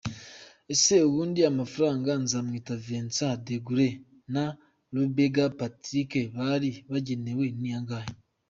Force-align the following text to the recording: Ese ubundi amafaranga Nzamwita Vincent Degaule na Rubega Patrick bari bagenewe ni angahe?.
Ese 0.73 0.95
ubundi 1.07 1.39
amafaranga 1.51 2.09
Nzamwita 2.23 2.73
Vincent 2.85 3.37
Degaule 3.47 3.89
na 4.33 4.45
Rubega 4.95 5.43
Patrick 5.59 6.11
bari 6.37 6.69
bagenewe 6.91 7.45
ni 7.59 7.69
angahe?. 7.77 8.11